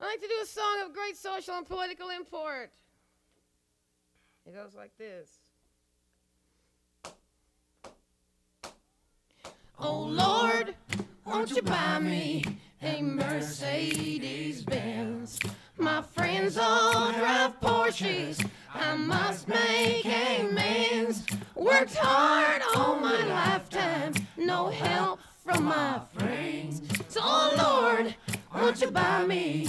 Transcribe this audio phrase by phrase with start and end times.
[0.00, 2.70] I like to do a song of great social and political import.
[4.46, 5.40] It goes like this.
[9.80, 10.74] Oh Lord,
[11.24, 12.44] won't you buy me
[12.80, 15.38] a Mercedes Benz?
[15.76, 18.44] My friends all drive Porsches.
[18.72, 21.26] I must make amends.
[21.56, 26.82] Worked hard all my lifetime, no help from my friends.
[27.08, 28.14] So, oh Lord,
[28.54, 29.68] won't you buy me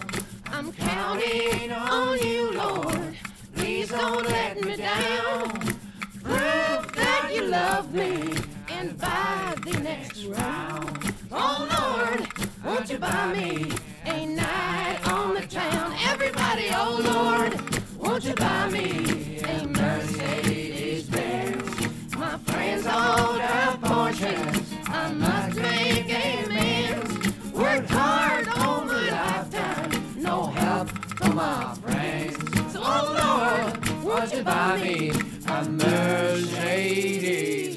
[0.63, 3.17] I'm counting on you, Lord.
[3.55, 5.49] Please don't let me down.
[6.21, 8.31] Prove that you love me
[8.69, 11.15] and buy the next round.
[11.31, 12.27] Oh Lord,
[12.63, 13.71] won't you buy me
[14.05, 15.95] a night on the town?
[16.07, 17.59] Everybody, oh Lord,
[17.97, 22.15] won't you buy me a Mercedes Benz?
[22.15, 24.89] My friends drive Porsches.
[24.89, 25.40] I must
[31.41, 32.35] my friends.
[32.73, 33.69] So, oh Lord,
[34.03, 35.11] won't you buy me
[35.47, 37.70] a Mercedes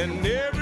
[0.00, 0.59] and every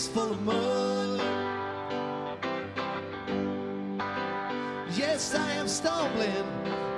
[0.00, 1.20] face full of mud.
[4.96, 6.46] Yes, I am stumbling,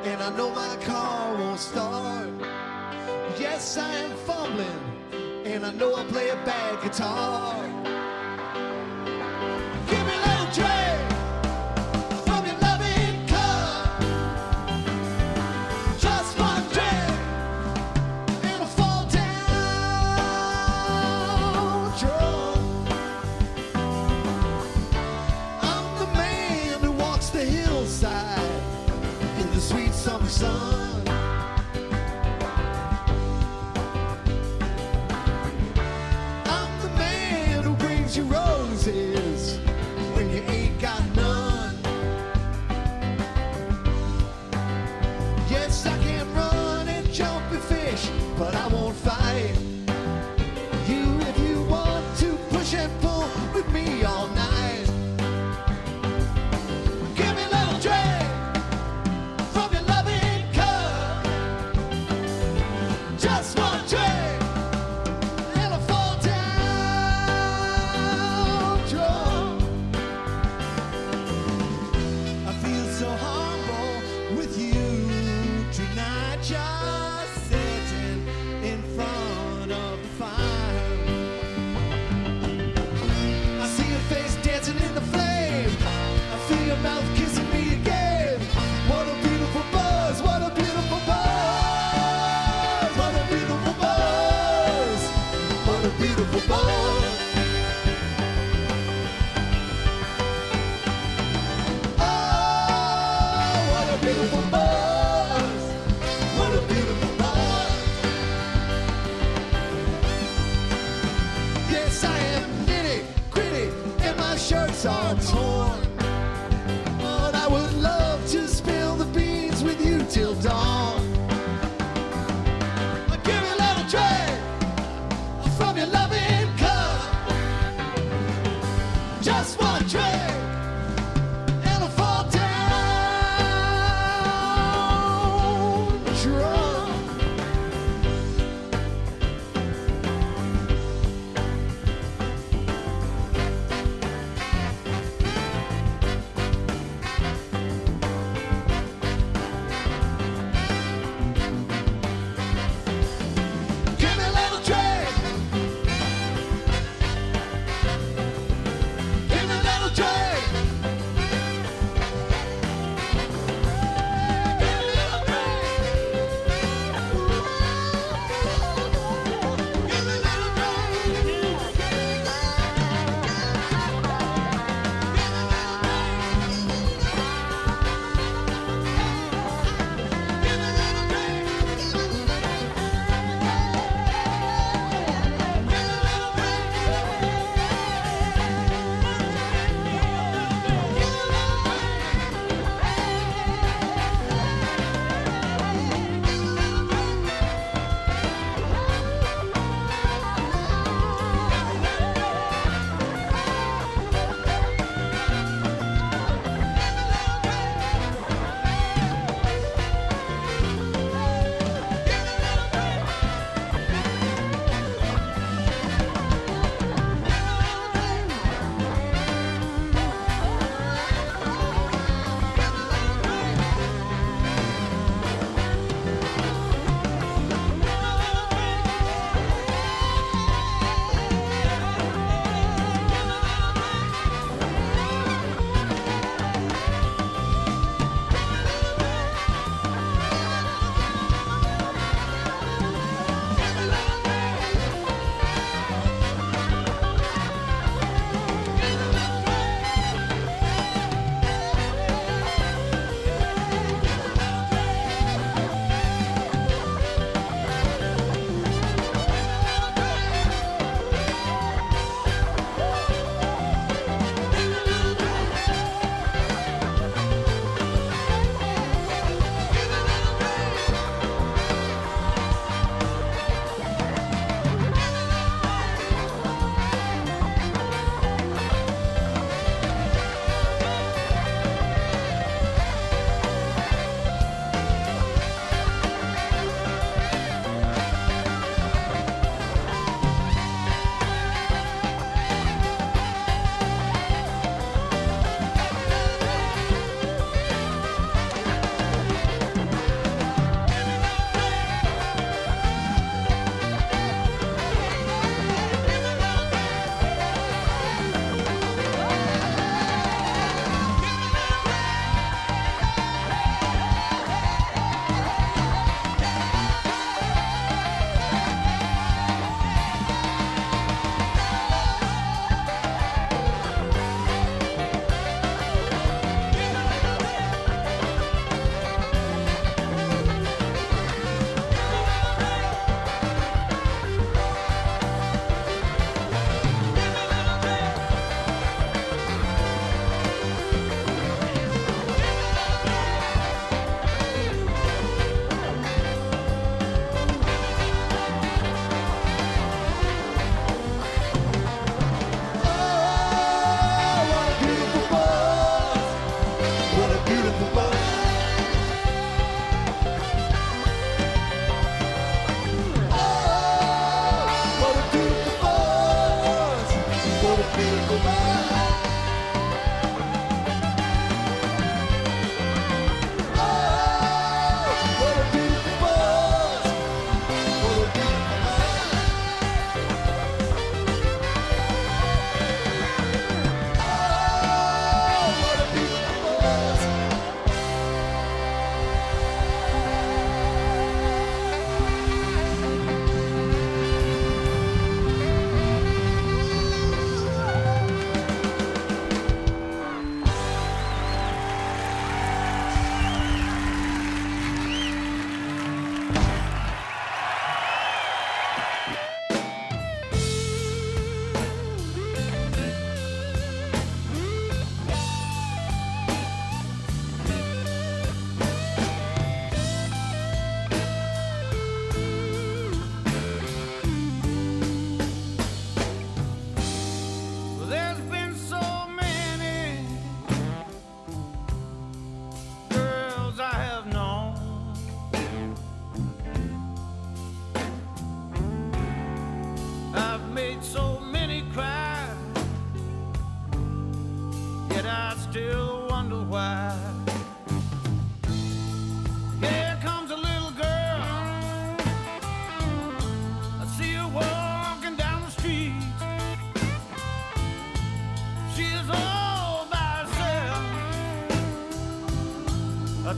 [0.05, 2.29] and I know my car won't start.
[3.39, 4.83] Yes, I am fumbling,
[5.45, 7.92] and I know I play a bad guitar.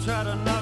[0.05, 0.53] Try to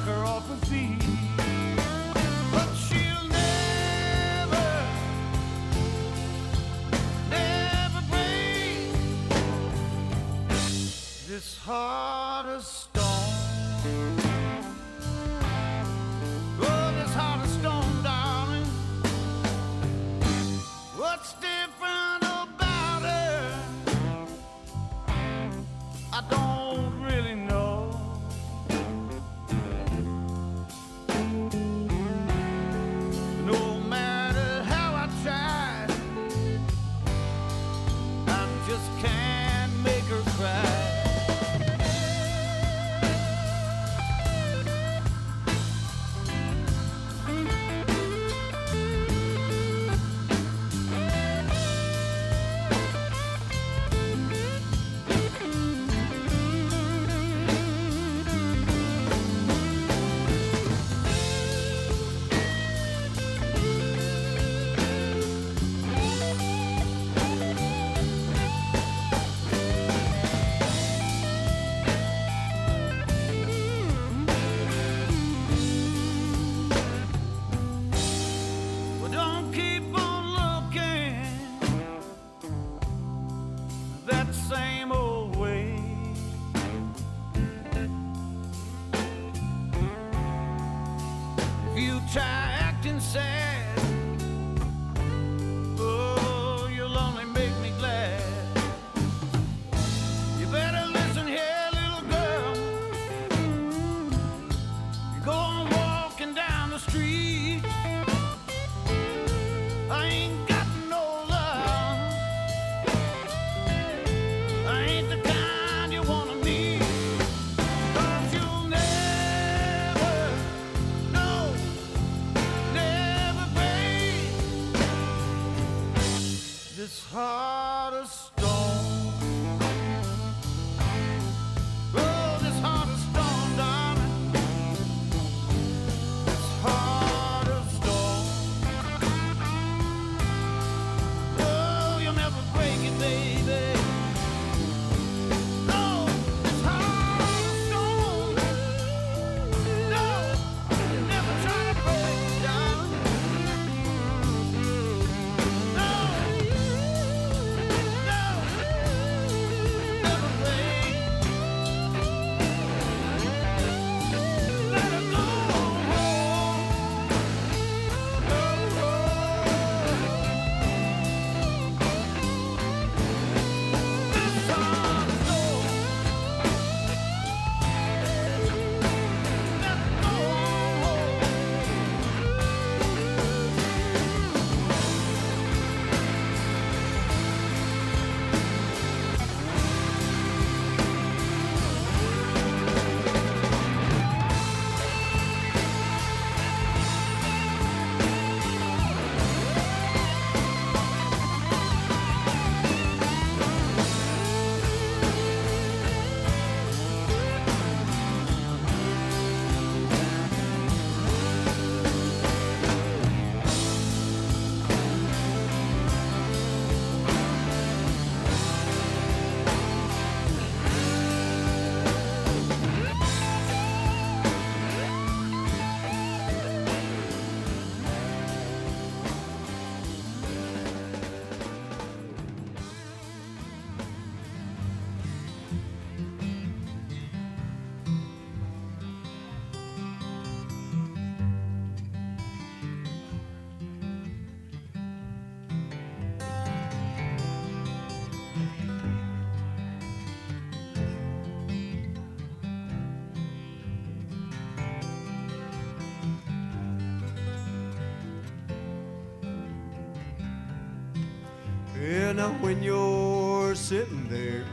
[262.43, 264.45] when you're sitting there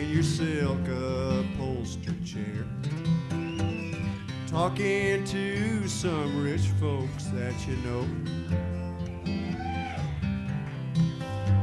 [0.00, 2.64] in your silk upholstered chair,
[4.46, 8.06] talking to some rich folks that you know.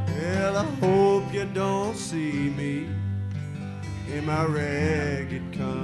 [0.07, 2.87] Well, I hope you don't see me
[4.07, 5.80] in my ragged coat.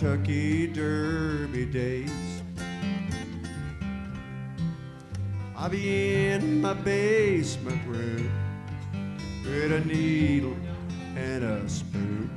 [0.00, 2.10] Kentucky Derby days.
[5.54, 8.32] I'll be in my basement room
[9.44, 10.56] with a needle
[11.16, 12.29] and a spoon.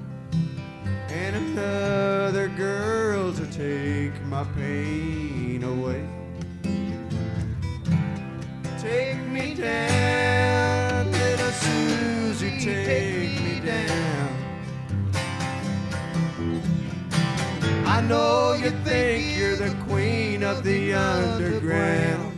[20.57, 22.37] of the underground.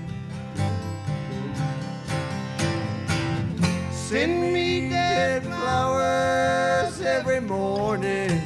[3.92, 8.42] Send me dead flowers every morning.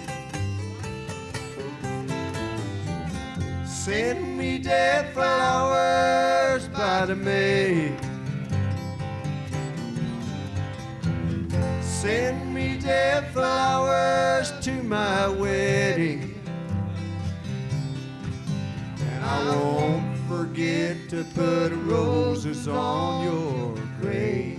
[3.65, 7.95] Send me dead flowers by the May.
[11.81, 16.28] Send me dead flowers to my wedding.
[19.31, 24.58] I won't forget to put roses on your grave.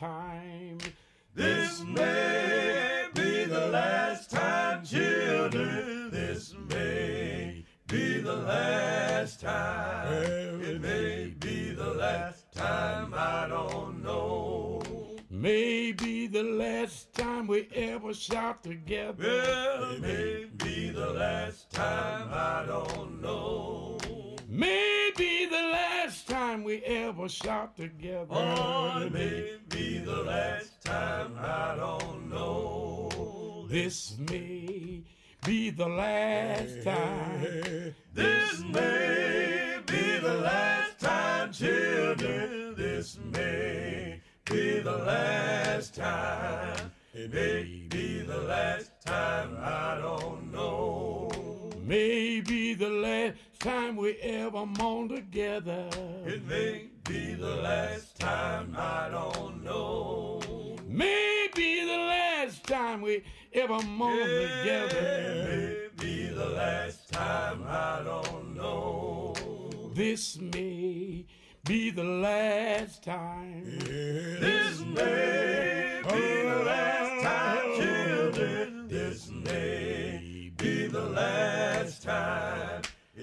[0.00, 0.78] Time.
[1.34, 6.08] This may be the last time, children.
[6.10, 10.62] This may be the last time.
[10.62, 14.80] It may be the last time, I don't know.
[15.28, 19.22] Maybe the last time we ever shot together.
[19.22, 23.98] Well, it may be the last time, I don't know.
[24.48, 25.59] Maybe the
[26.70, 28.28] we ever shot together.
[28.30, 33.66] Oh, it may be the last time, I don't know.
[33.68, 35.02] This may
[35.44, 37.94] be the last time.
[38.14, 42.76] This may be the last time, children.
[42.76, 46.92] This may be the last time.
[47.12, 51.32] It may be the last time, I don't know.
[51.82, 55.88] Maybe the last time we ever mourn together.
[56.24, 60.40] It may be the last time, I don't know.
[60.86, 65.44] Maybe the last time we ever mourn It together.
[65.46, 69.34] may be the last time, I don't know.
[69.94, 71.26] This may
[71.66, 73.64] be the last time.
[73.84, 78.88] This may be the last time, children.
[78.88, 82.59] This may be the last time.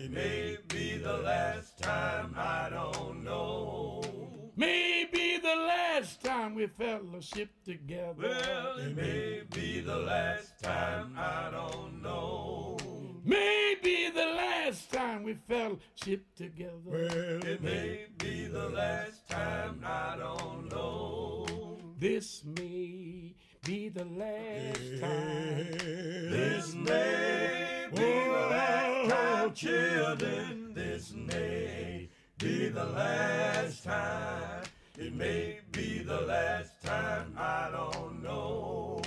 [0.07, 4.01] It may be the last time, I don't know.
[4.55, 8.15] Maybe the last time we fellowship together.
[8.17, 12.77] Well, it may be the last time, I don't know.
[13.25, 16.79] Maybe the last time we fellowship together.
[16.85, 21.45] Well, It may be the last time, I don't know.
[21.99, 23.35] This may
[23.67, 25.77] be the last time.
[26.31, 30.71] This may be the last time, children.
[30.73, 32.07] This may
[32.37, 34.63] be the last time.
[34.97, 39.01] It may be the last time, I don't know.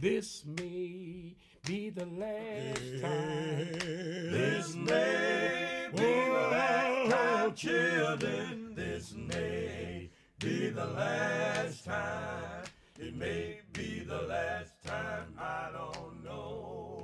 [0.00, 3.78] This may be the last time.
[3.78, 8.74] This may be the last time, children.
[8.74, 12.69] This may be the last time.
[13.02, 17.02] It may be the last time, I don't know.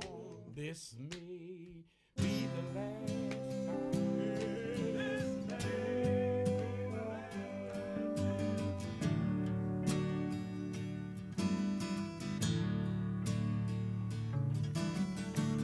[0.55, 1.85] This may
[2.15, 3.31] be the last
[3.65, 3.91] time.
[4.93, 7.33] This may be the last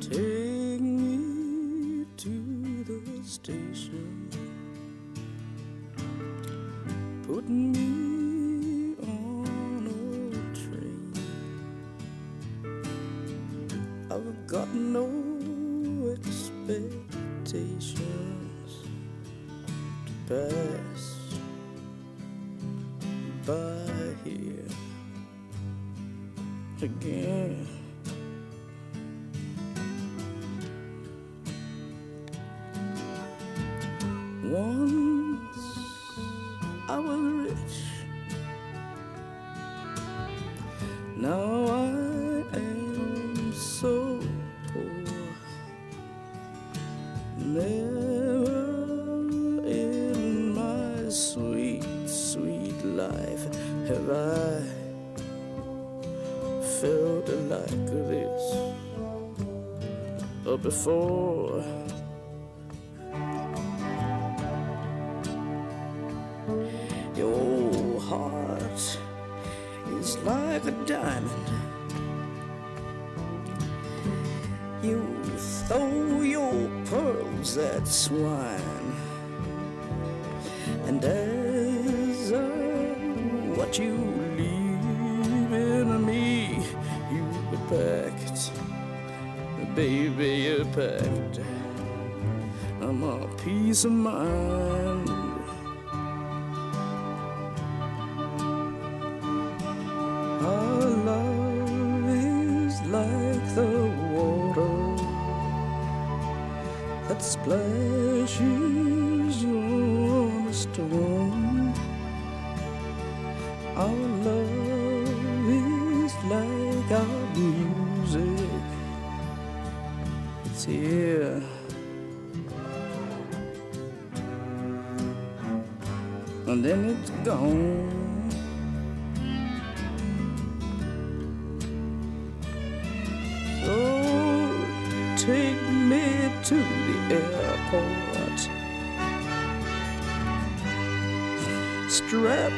[0.01, 0.42] Take me
[16.69, 17.99] expectations
[20.05, 21.03] to pass
[23.45, 24.69] by here
[26.81, 27.82] again.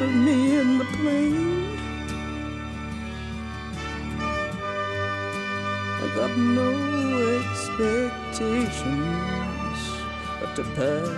[0.02, 1.78] of me in the plane.
[6.04, 6.72] I got no
[7.40, 9.80] expectations
[10.40, 11.10] but to pass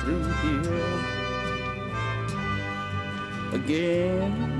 [0.00, 0.98] through here
[3.52, 4.53] again.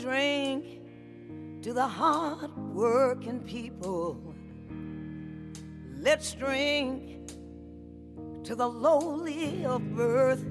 [0.00, 0.80] Drink
[1.62, 4.34] to the hard working people.
[5.98, 7.28] Let's drink
[8.44, 10.44] to the lowly of birth.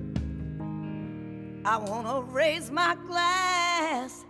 [1.66, 4.24] I wanna raise my glass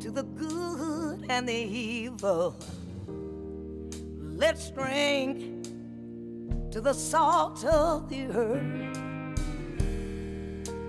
[0.00, 2.56] to the good and the evil.
[4.36, 5.66] Let's drink
[6.72, 8.96] to the salt of the earth.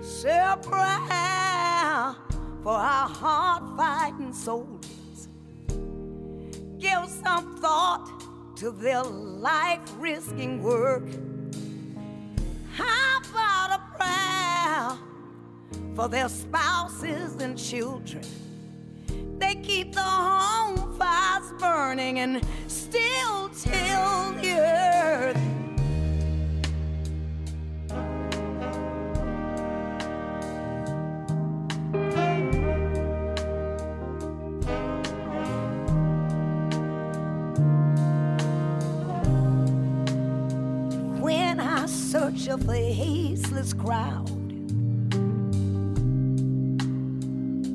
[0.04, 0.40] Say
[2.66, 5.28] for our hard fighting soldiers.
[6.78, 8.10] Give some thought
[8.56, 11.04] to their life risking work.
[12.72, 14.98] How about a prayer
[15.94, 18.24] for their spouses and children?
[19.38, 25.55] They keep the home fires burning and still till the earth.
[42.46, 44.28] Search of the hasteless crowd.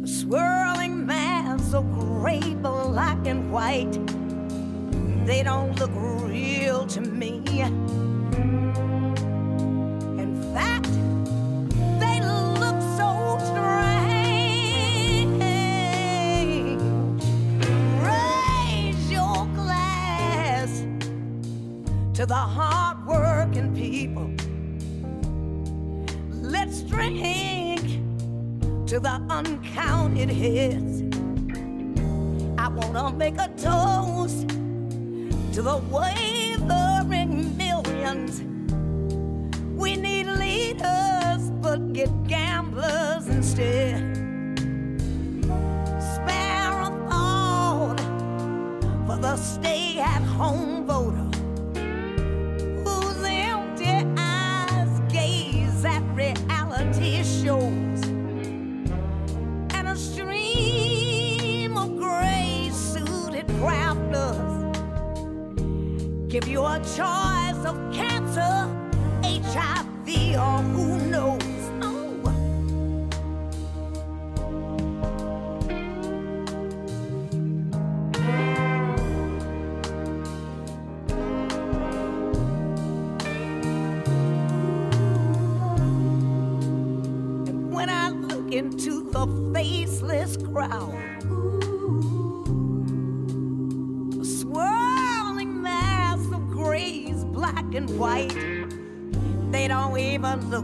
[0.03, 3.91] A swirling mass of gray, black, and white.
[5.26, 7.41] They don't look real to me.
[10.24, 10.91] In fact,
[11.99, 14.22] they look so strange.
[18.01, 20.86] Raise your glass
[22.13, 22.91] to the hard
[27.18, 31.03] hang to the uncounted heads.
[32.57, 34.49] I wanna make a toast
[35.53, 38.41] to the wavering millions.
[39.76, 44.18] We need leaders, but get gamblers instead.
[46.16, 47.99] Spare a thought
[49.07, 51.30] for the stay-at-home voter.
[66.32, 68.69] Give you a choice of cancer,
[69.21, 71.41] HIV, or who knows.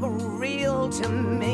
[0.06, 1.47] real to me.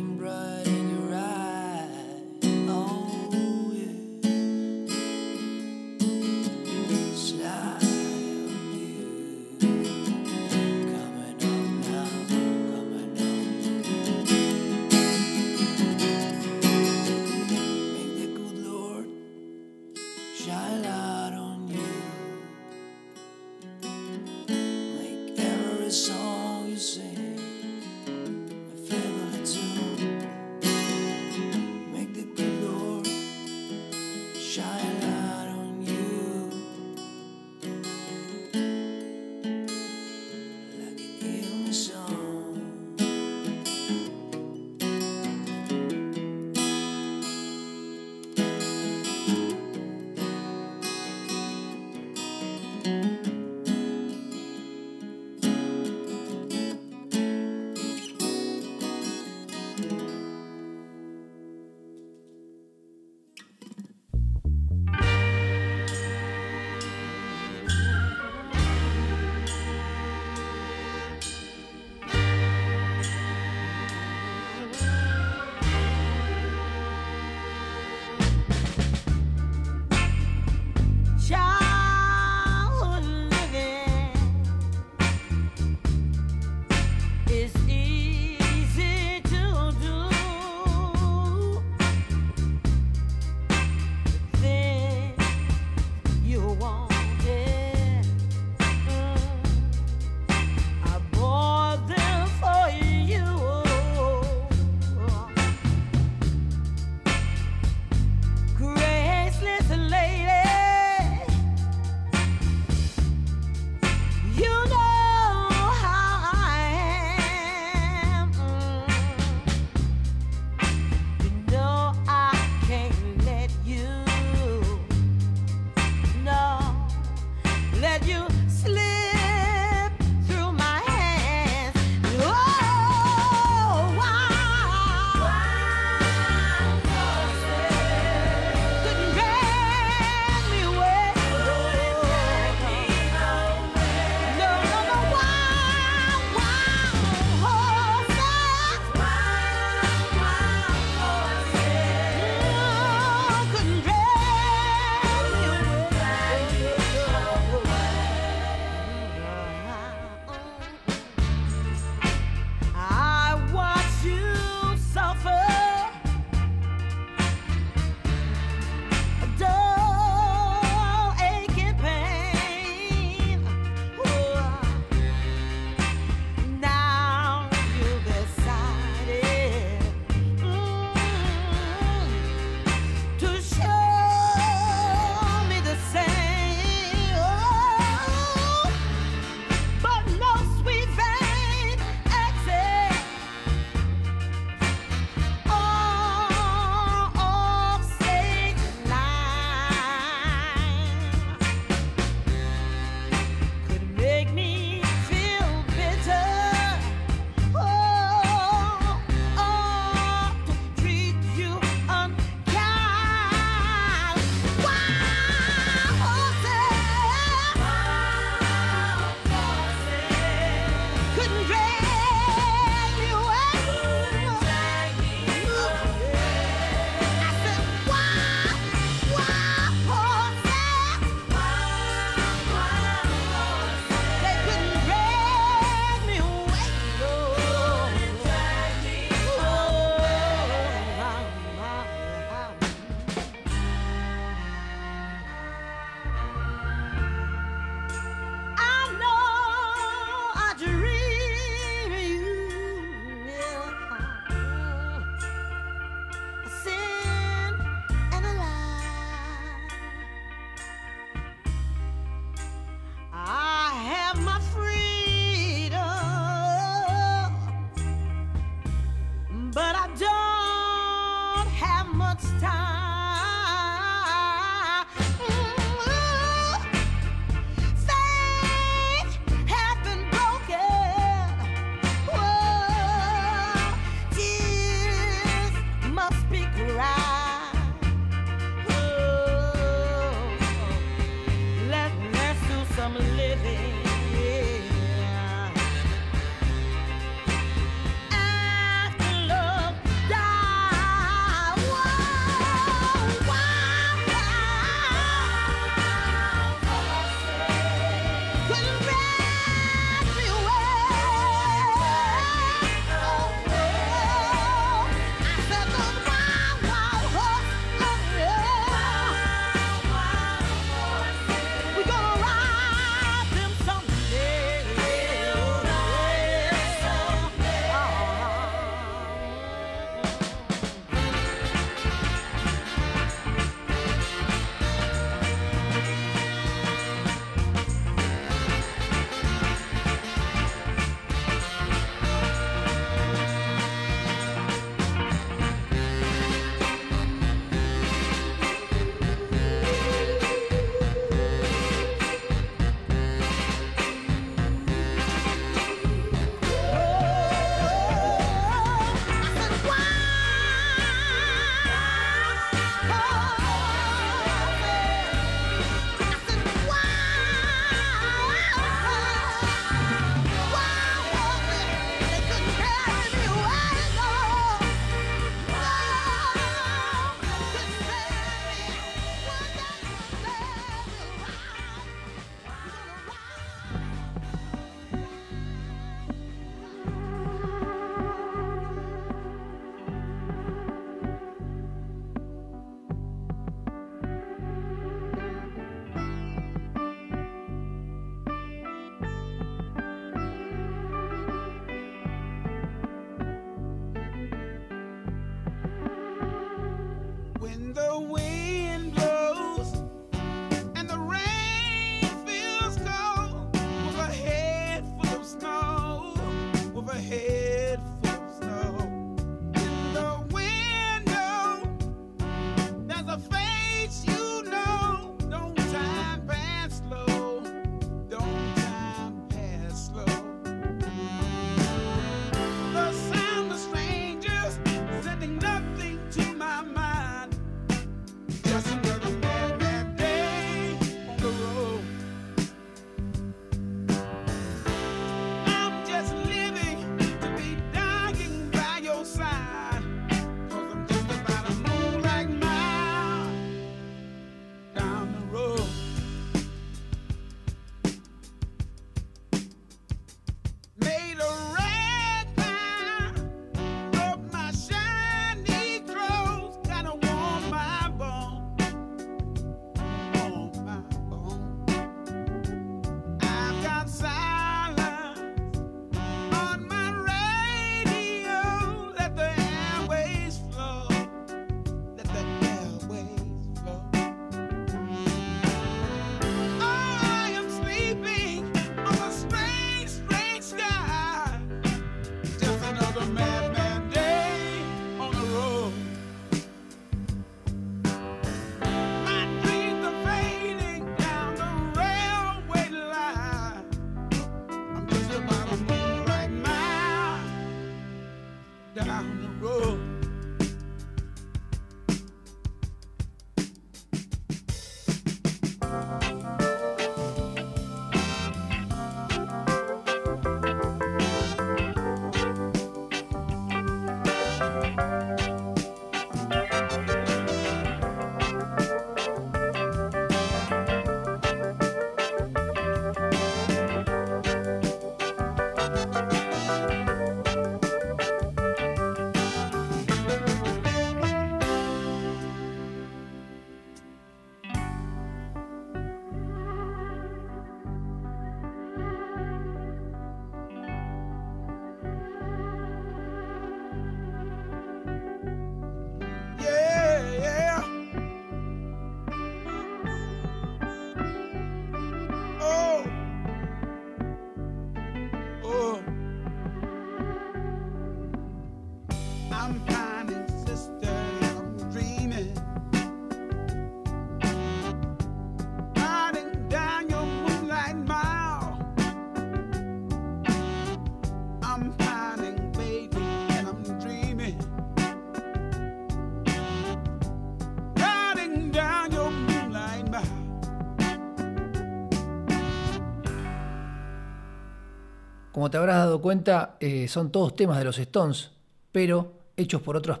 [595.50, 598.30] Te habrás dado cuenta, eh, son todos temas de los Stones,
[598.72, 600.00] pero hechos por otros,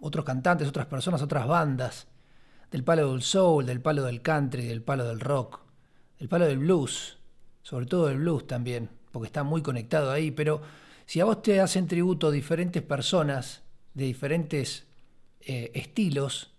[0.00, 2.06] otros cantantes, otras personas, otras bandas,
[2.70, 5.60] del palo del soul, del palo del country, del palo del rock,
[6.18, 7.18] del palo del blues,
[7.62, 10.60] sobre todo del blues también, porque está muy conectado ahí, pero
[11.06, 13.62] si a vos te hacen tributo diferentes personas
[13.94, 14.86] de diferentes
[15.40, 16.52] eh, estilos,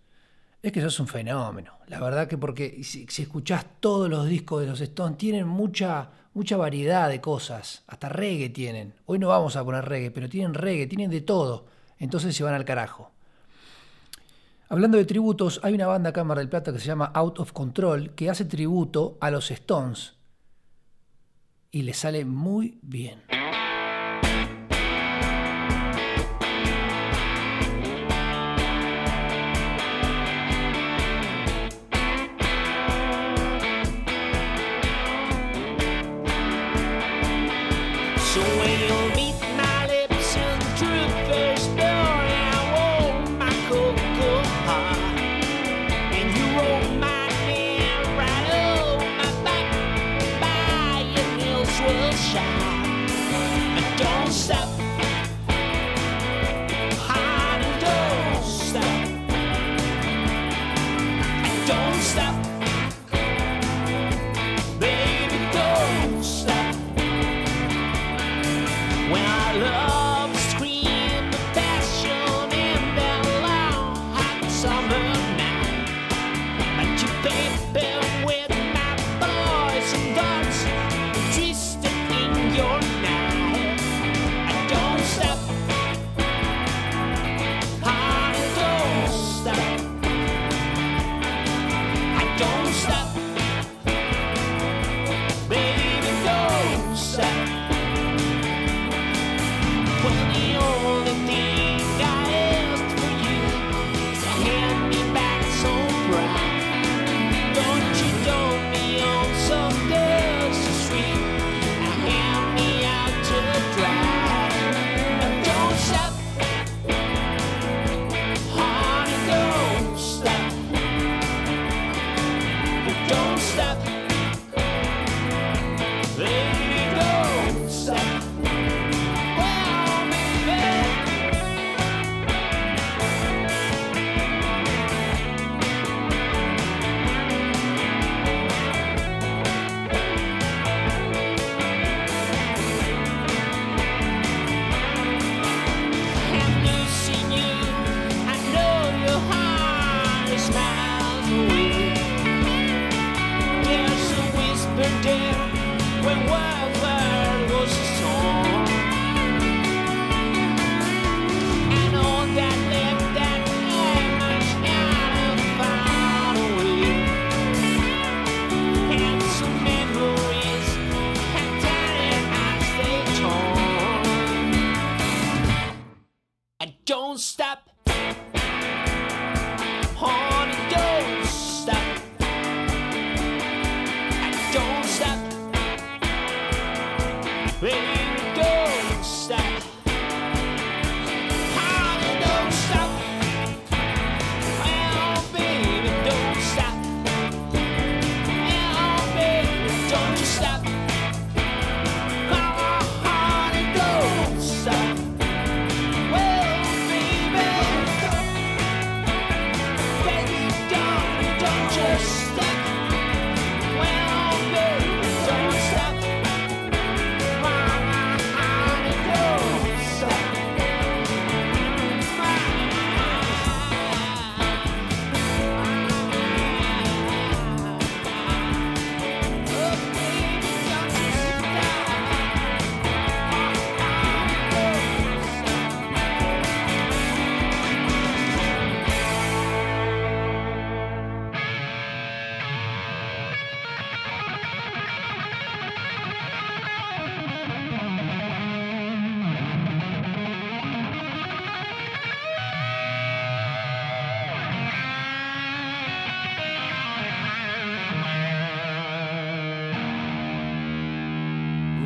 [0.61, 1.73] es que sos un fenómeno.
[1.87, 6.09] La verdad que porque si, si escuchás todos los discos de los Stones, tienen mucha,
[6.35, 7.83] mucha variedad de cosas.
[7.87, 8.93] Hasta reggae tienen.
[9.07, 11.65] Hoy no vamos a poner reggae, pero tienen reggae, tienen de todo.
[11.97, 13.11] Entonces se van al carajo.
[14.67, 18.13] Hablando de tributos, hay una banda Mar del Plata que se llama Out of Control
[18.15, 20.13] que hace tributo a los Stones.
[21.71, 23.23] Y le sale muy bien.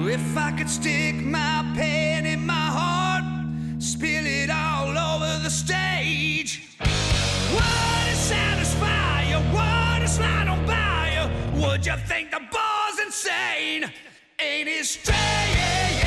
[0.02, 3.26] If I could stick my pen in my heart,
[3.80, 6.78] spill it all over the stage.
[6.80, 9.40] Would it satisfy you?
[9.52, 11.62] Would it slide on by you?
[11.62, 13.92] Would you think the boy's insane?
[14.40, 15.99] Ain't it strange?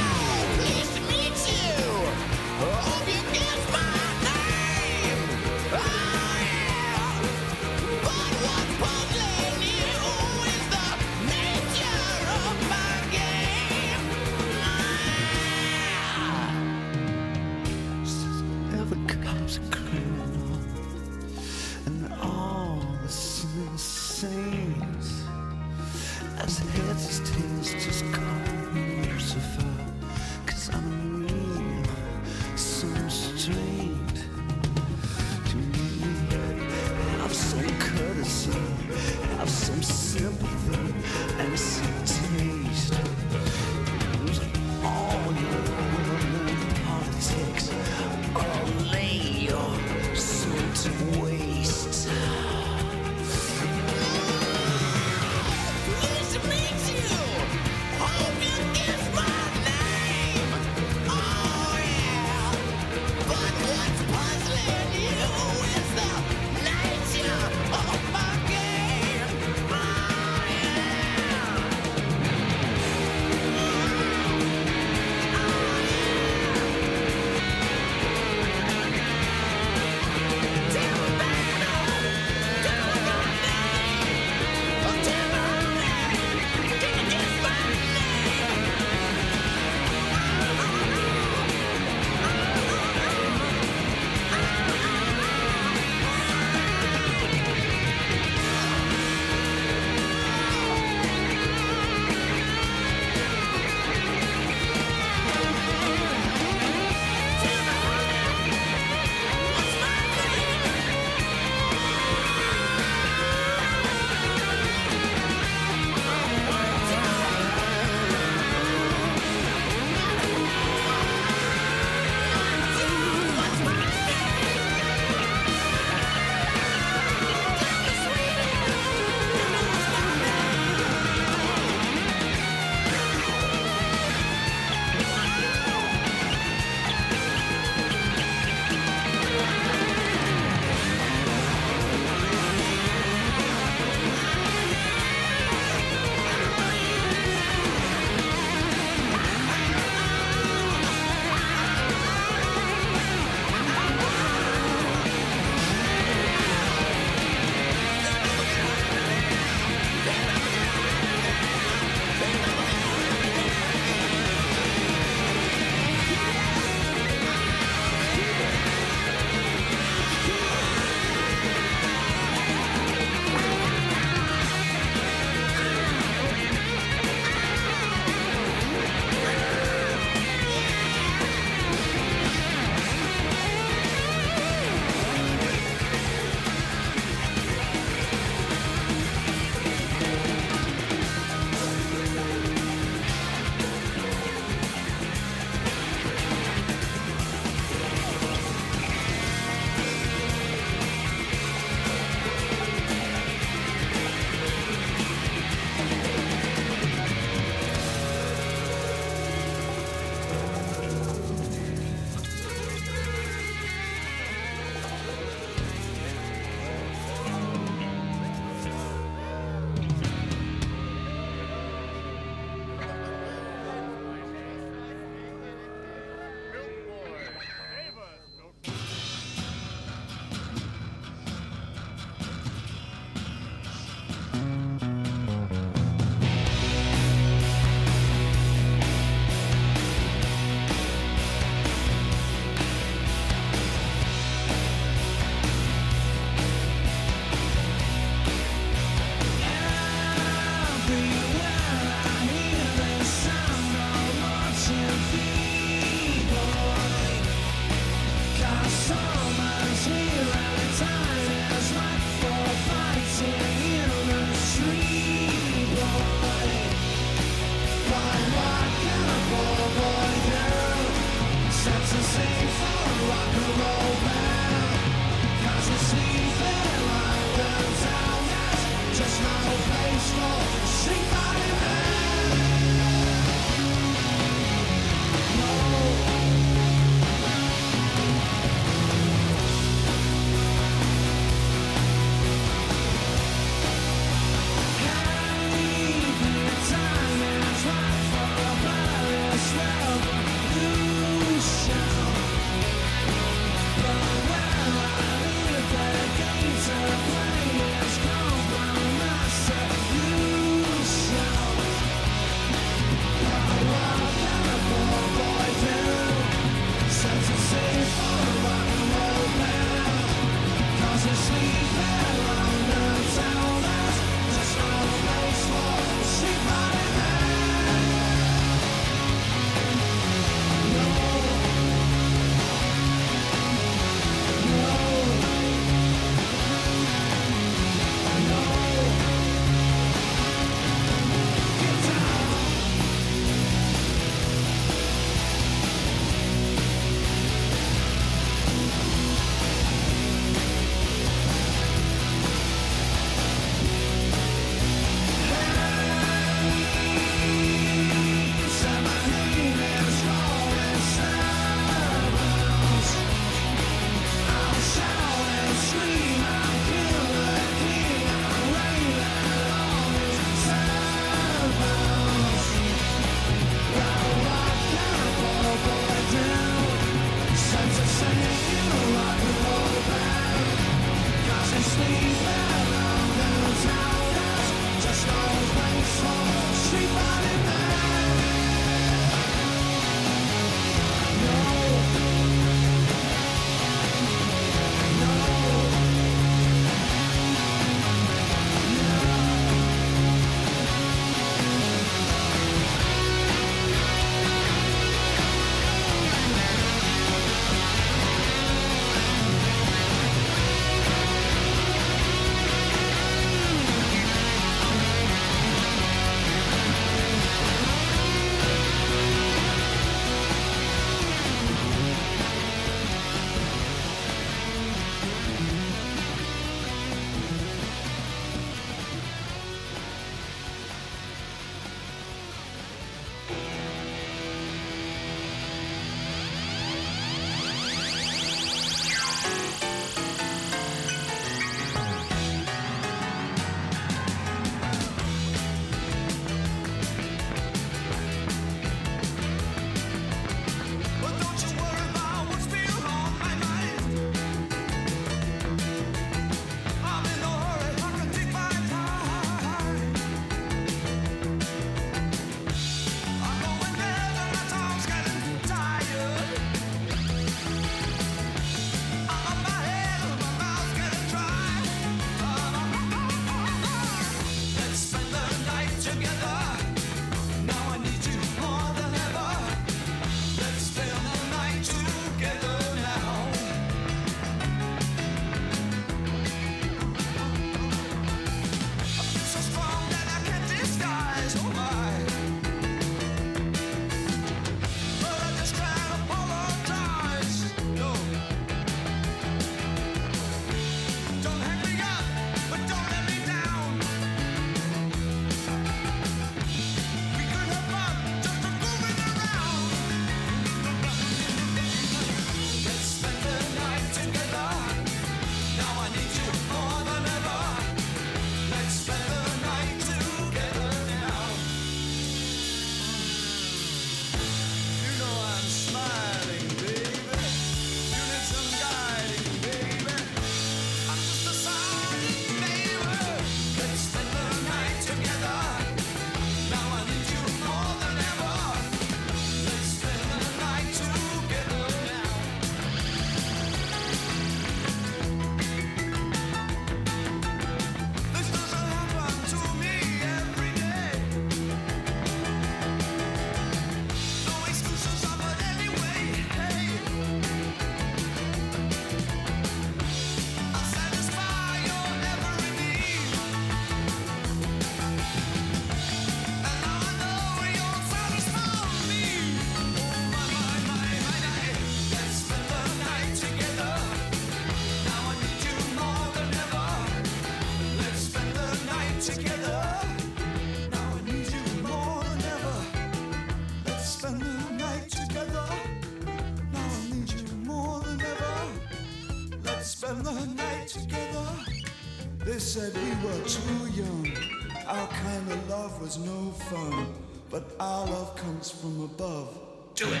[599.80, 600.00] Do it.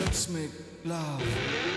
[0.00, 0.50] Let's make
[0.86, 1.69] love.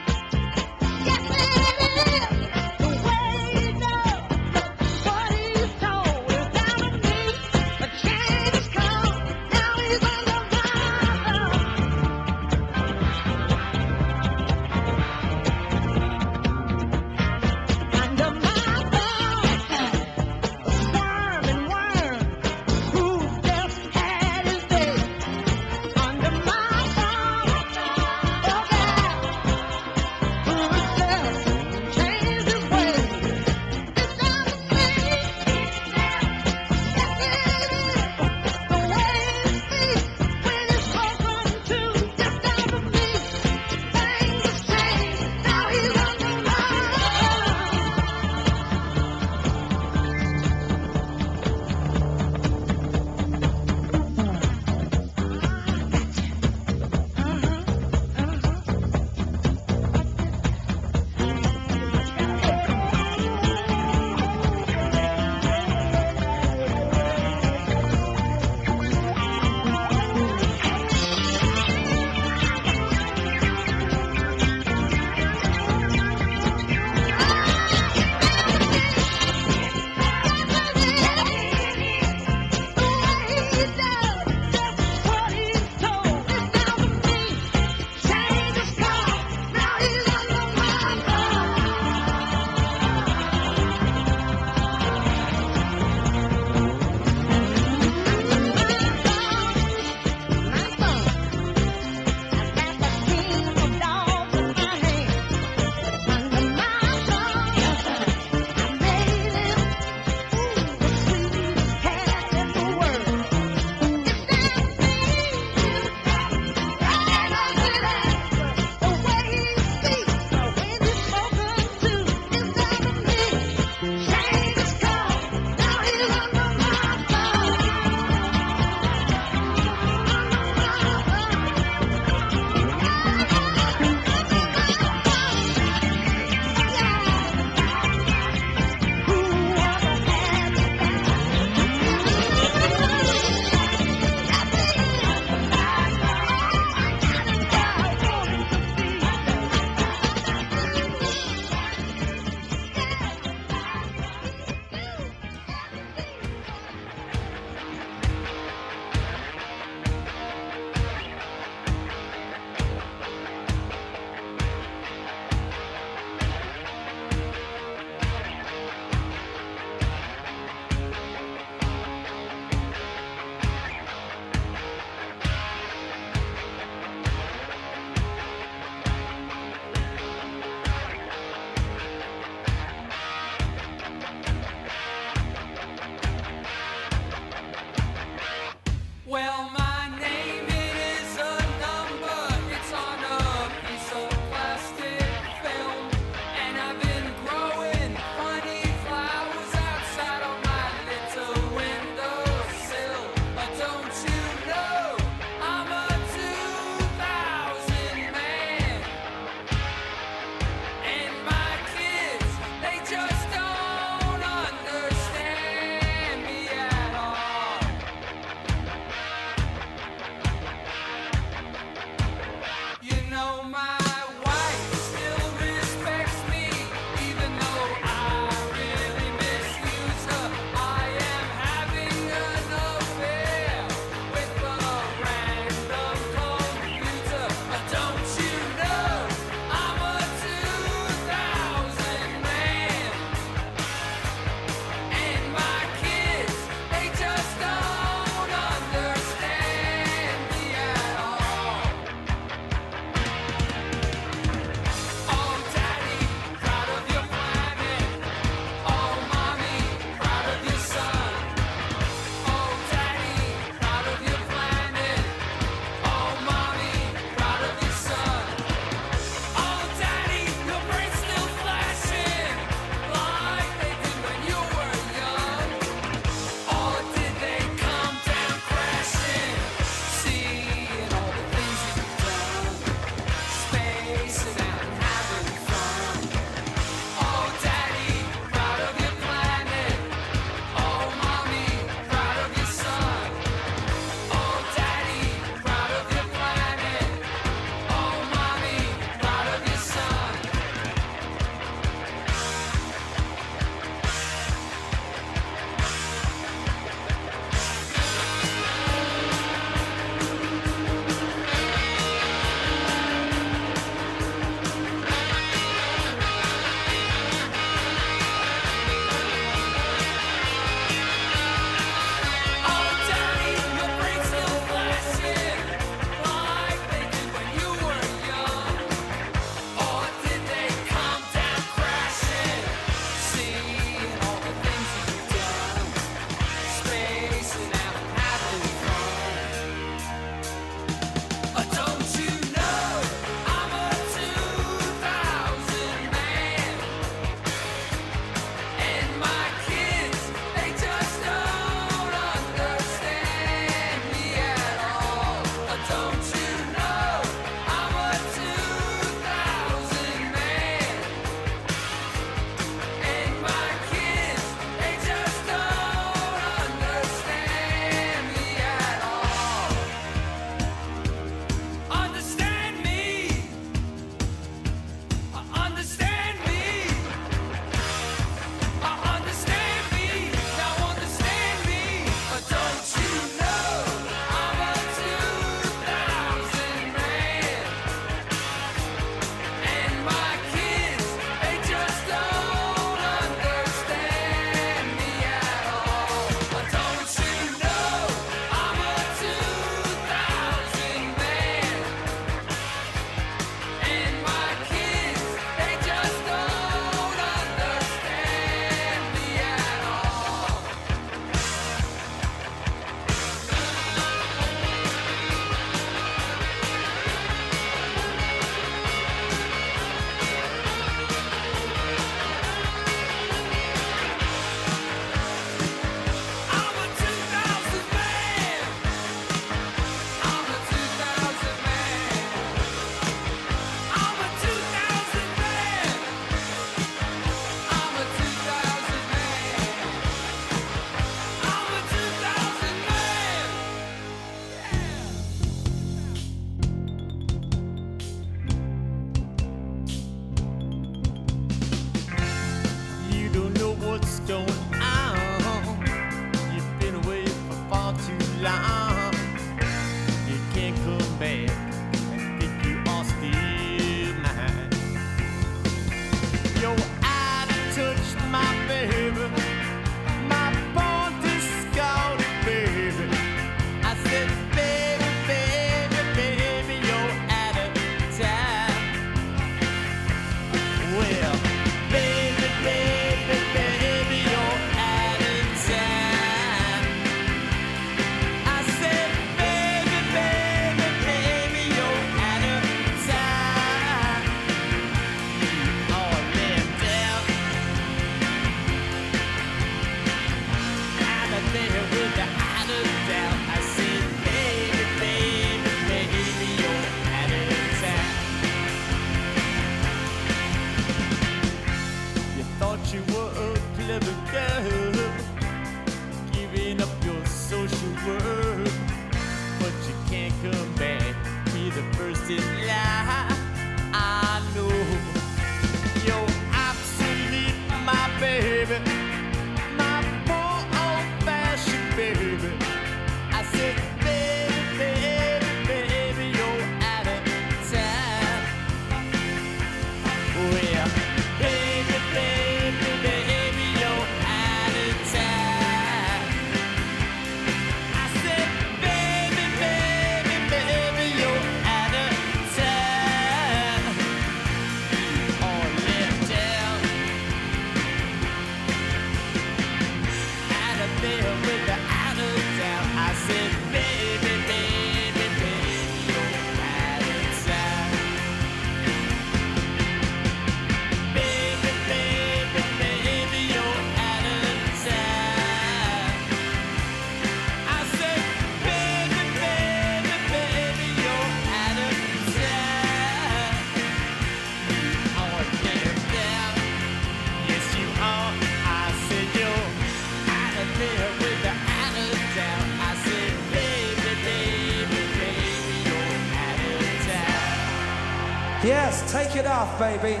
[599.58, 600.00] baby.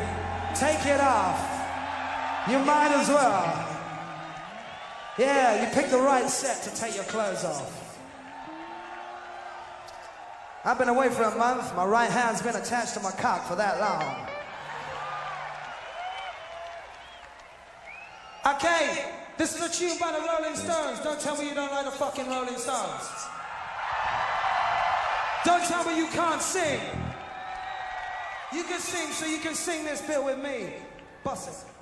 [0.54, 1.38] Take it off.
[2.48, 3.66] You might as well.
[5.18, 7.98] Yeah, you picked the right set to take your clothes off.
[10.64, 11.74] I've been away for a month.
[11.76, 14.26] My right hand's been attached to my cock for that long.
[18.54, 21.00] Okay, this is a tune by the Rolling Stones.
[21.00, 23.26] Don't tell me you don't like the fucking Rolling Stones.
[25.44, 26.80] Don't tell me you can't sing.
[28.52, 30.74] You can sing, so you can sing this bit with me.
[31.24, 31.75] Bust it.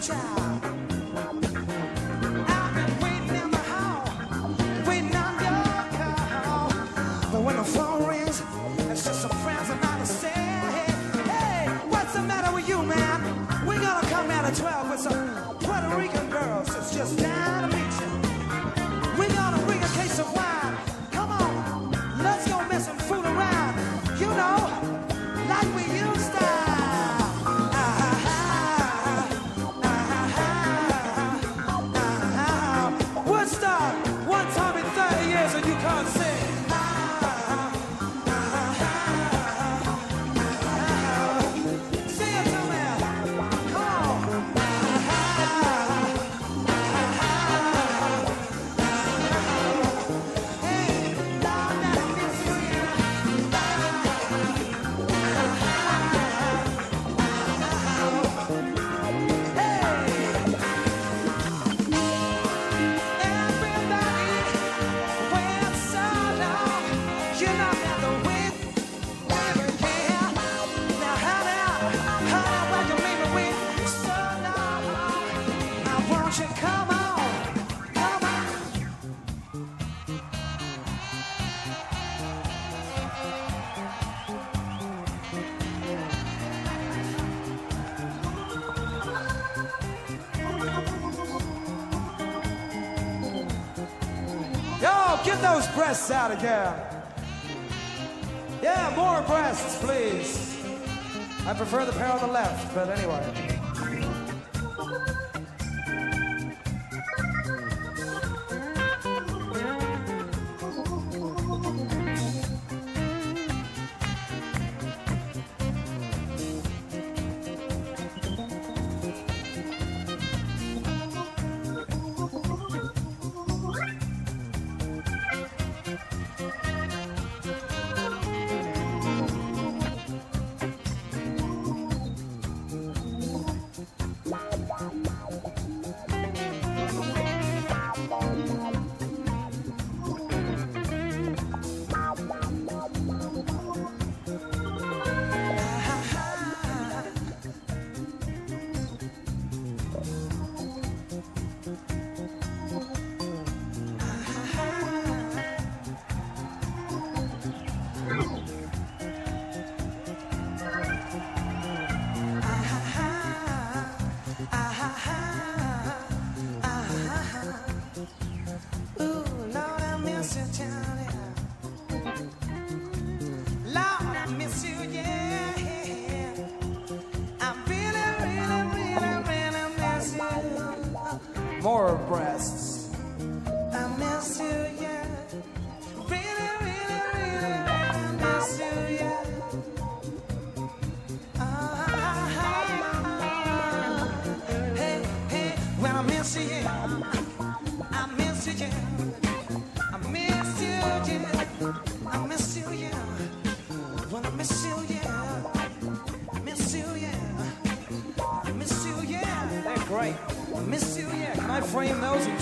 [0.00, 0.45] future.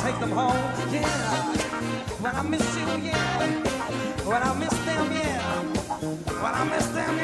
[0.05, 0.56] take them home,
[0.93, 1.55] yeah.
[2.20, 3.48] When I miss you, yeah.
[4.28, 5.62] When I miss them, yeah.
[6.43, 7.23] When I miss them, yeah.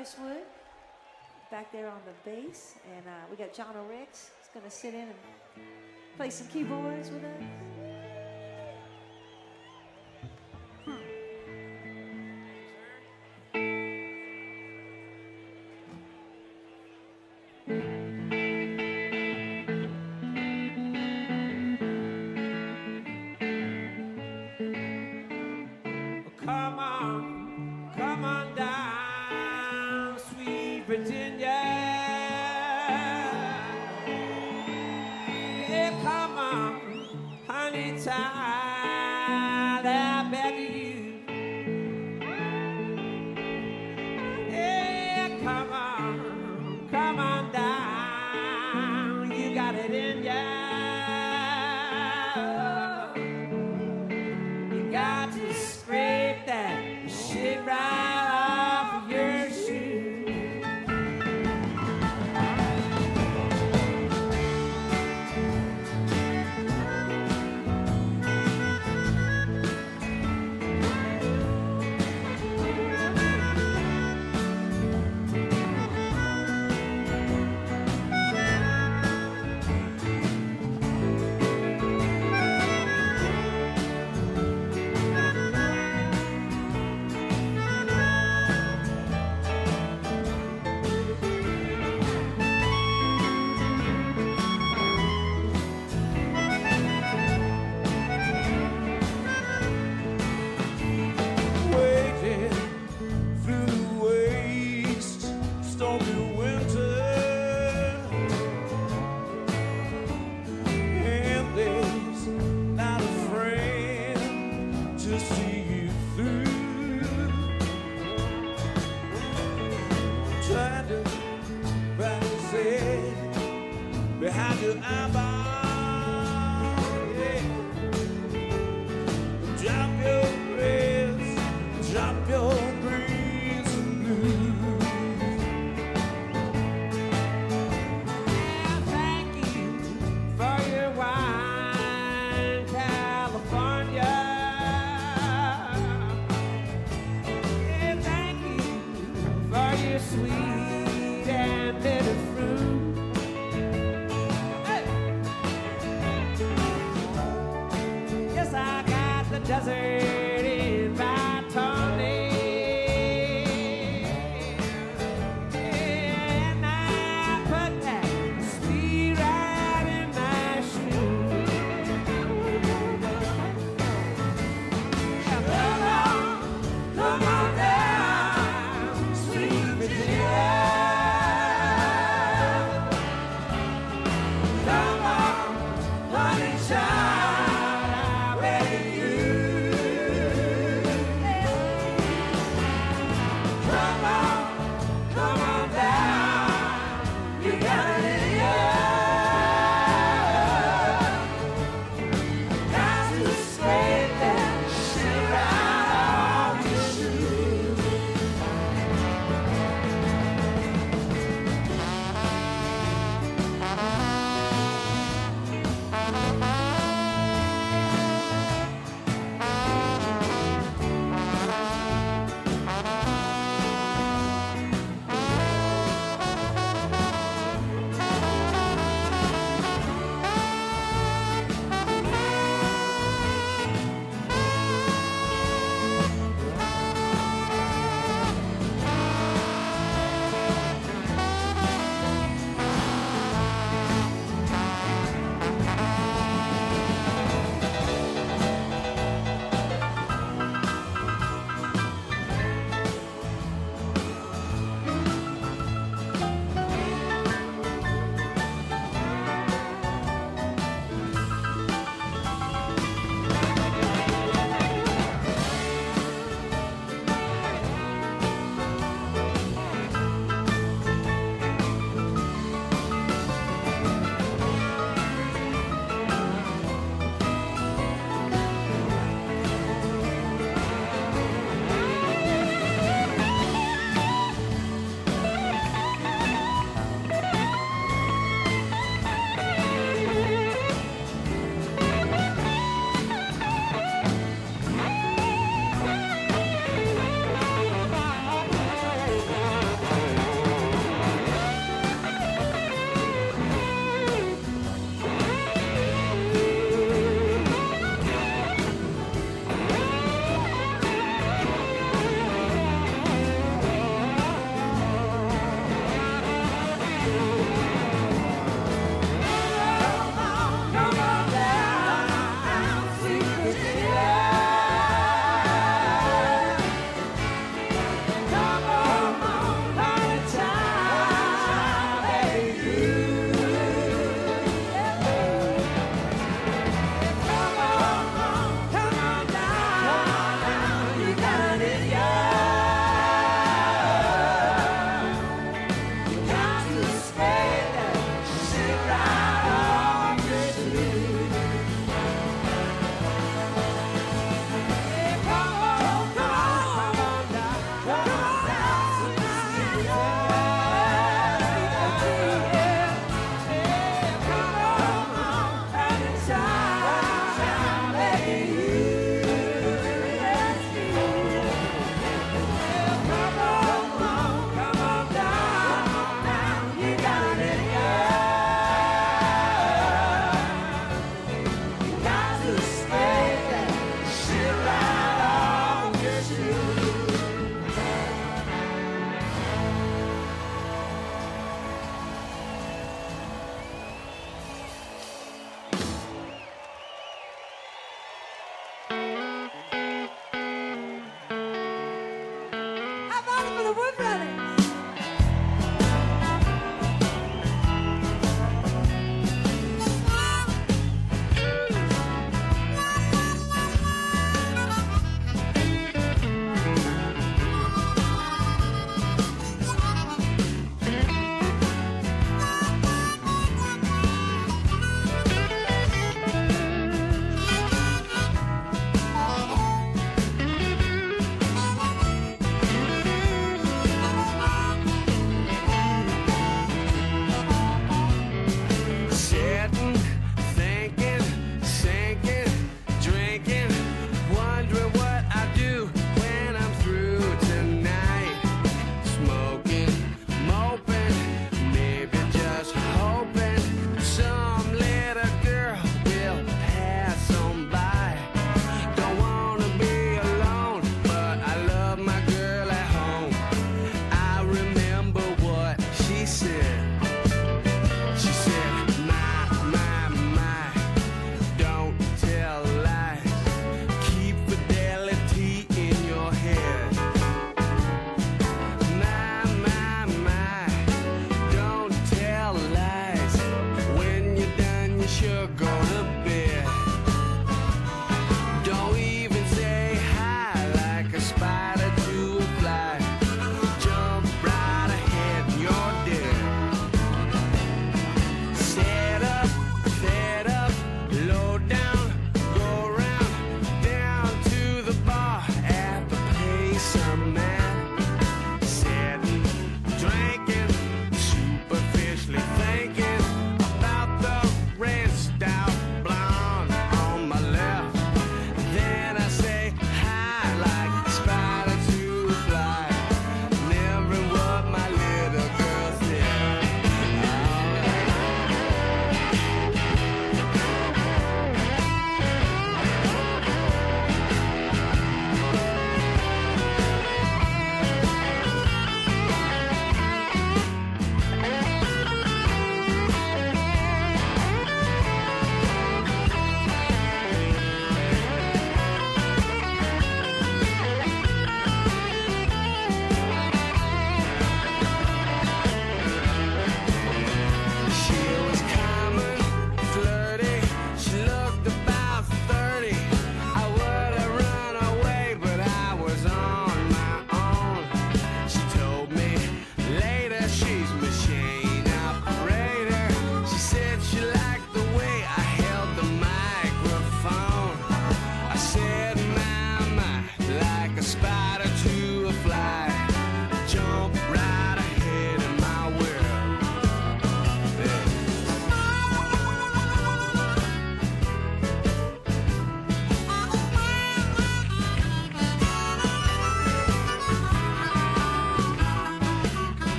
[0.00, 0.44] Chris Wood
[1.50, 2.76] back there on the bass.
[2.96, 4.30] And uh, we got Jano Rix.
[4.40, 5.66] He's going to sit in and
[6.16, 7.89] play some keyboards with us.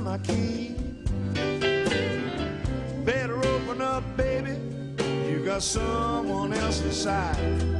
[0.00, 0.74] my key.
[3.04, 4.58] Better open up, baby.
[5.28, 7.73] You got someone else inside.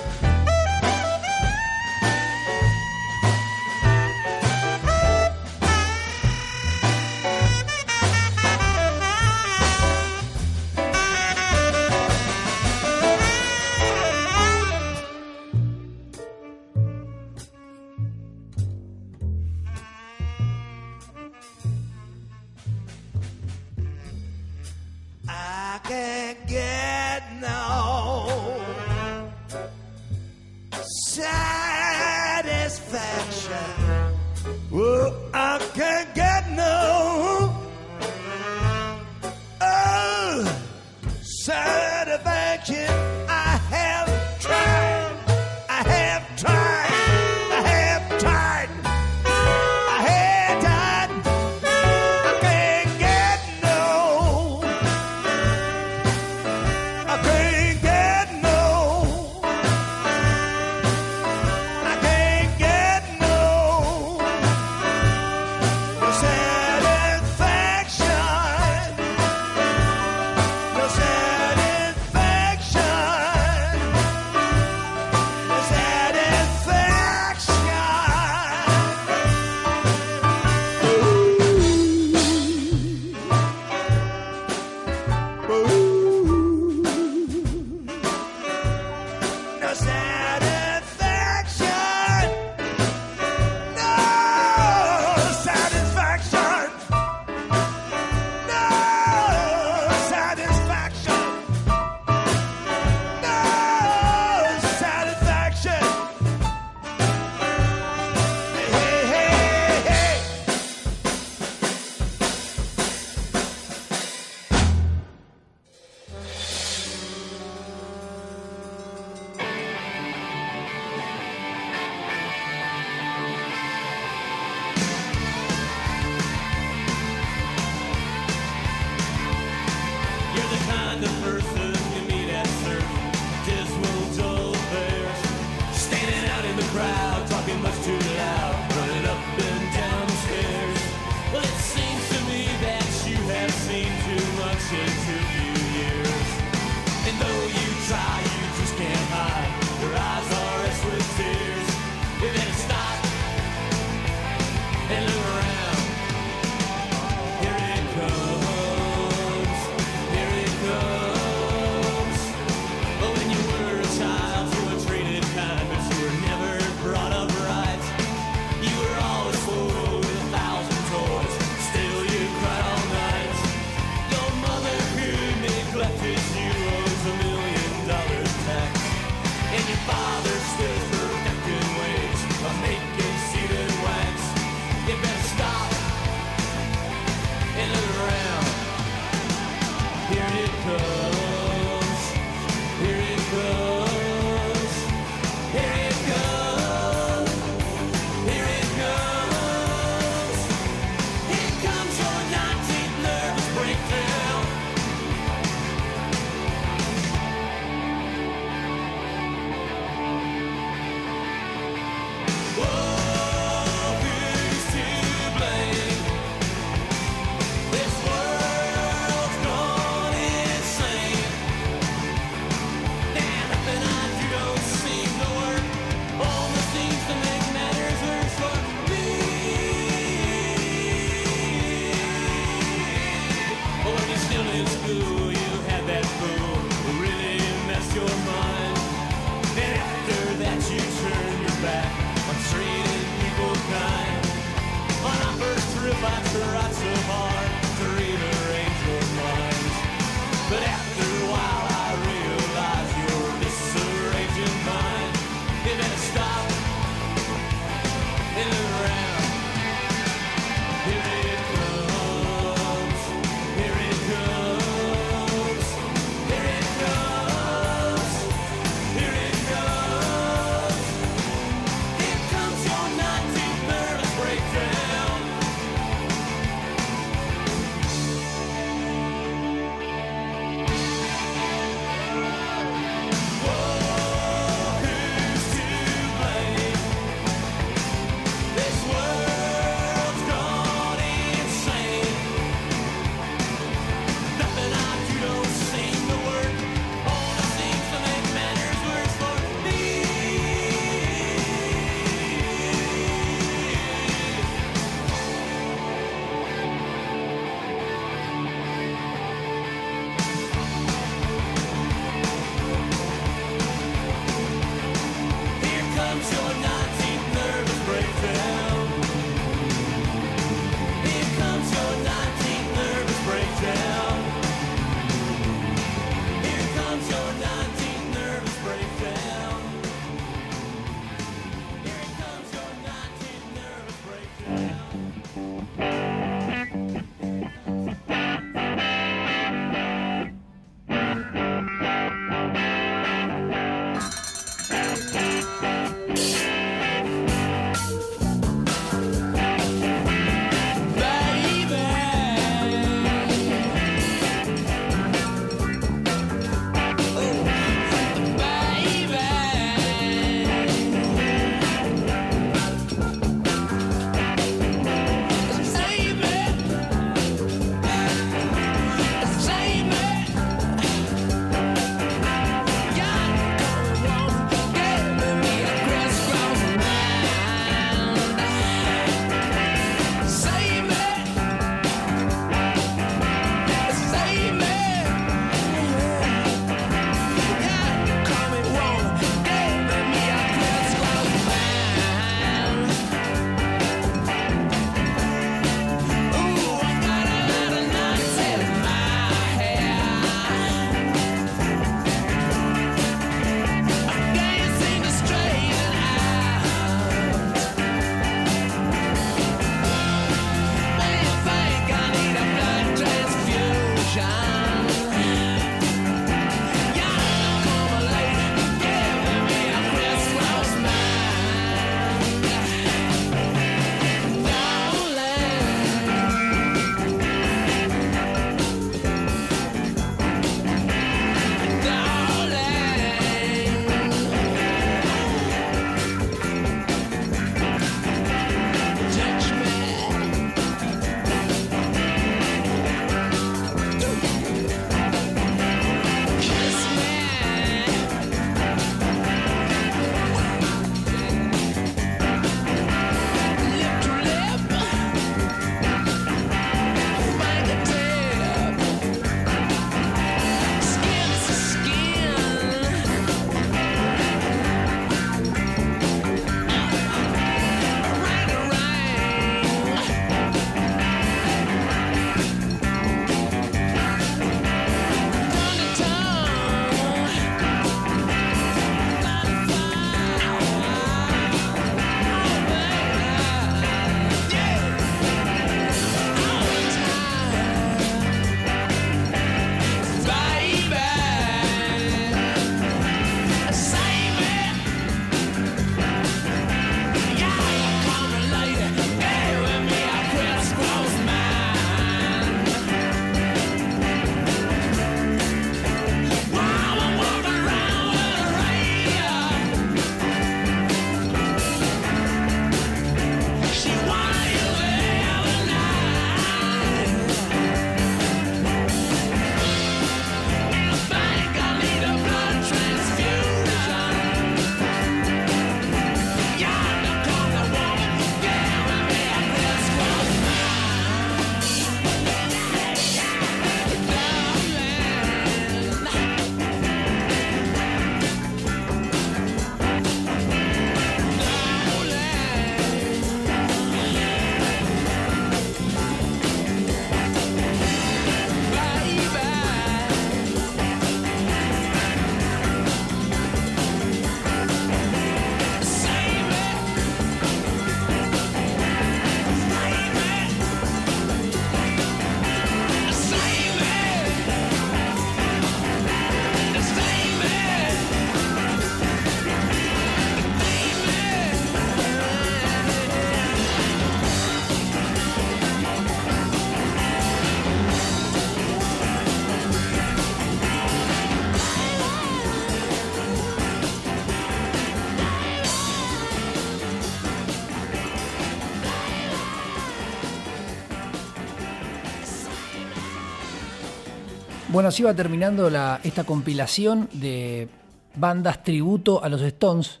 [594.74, 595.70] Bueno, así va terminando
[596.02, 597.68] esta compilación de
[598.16, 600.00] bandas tributo a los Stones.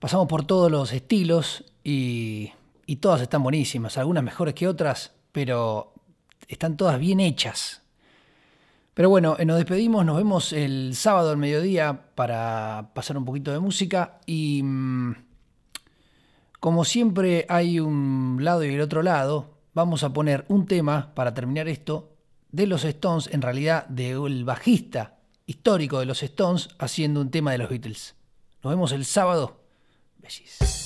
[0.00, 2.50] Pasamos por todos los estilos y,
[2.86, 5.94] y todas están buenísimas, algunas mejores que otras, pero
[6.48, 7.82] están todas bien hechas.
[8.94, 13.52] Pero bueno, eh, nos despedimos, nos vemos el sábado al mediodía para pasar un poquito
[13.52, 15.14] de música y mm,
[16.58, 21.32] como siempre hay un lado y el otro lado, vamos a poner un tema para
[21.32, 22.13] terminar esto
[22.54, 27.58] de los Stones, en realidad del bajista histórico de los Stones haciendo un tema de
[27.58, 28.14] los Beatles.
[28.62, 29.60] Nos vemos el sábado.
[30.18, 30.83] Besis.